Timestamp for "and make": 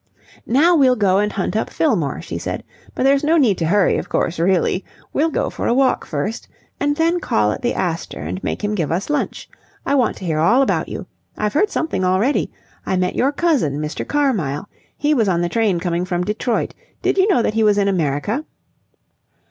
8.19-8.63